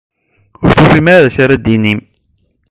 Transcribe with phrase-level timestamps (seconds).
[0.63, 1.99] Ur tufim ara d acu ara d-tinim.